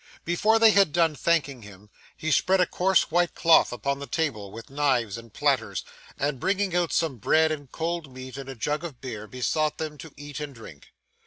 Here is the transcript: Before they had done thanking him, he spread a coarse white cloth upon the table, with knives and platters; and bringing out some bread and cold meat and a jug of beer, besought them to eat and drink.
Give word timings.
Before 0.25 0.57
they 0.57 0.71
had 0.71 0.91
done 0.93 1.13
thanking 1.15 1.61
him, 1.61 1.91
he 2.17 2.31
spread 2.31 2.59
a 2.59 2.65
coarse 2.65 3.11
white 3.11 3.35
cloth 3.35 3.71
upon 3.71 3.99
the 3.99 4.07
table, 4.07 4.51
with 4.51 4.71
knives 4.71 5.15
and 5.15 5.31
platters; 5.31 5.83
and 6.17 6.39
bringing 6.39 6.75
out 6.75 6.91
some 6.91 7.17
bread 7.17 7.51
and 7.51 7.71
cold 7.71 8.11
meat 8.11 8.35
and 8.35 8.49
a 8.49 8.55
jug 8.55 8.83
of 8.83 8.99
beer, 8.99 9.27
besought 9.27 9.77
them 9.77 9.99
to 9.99 10.11
eat 10.17 10.39
and 10.39 10.55
drink. 10.55 10.87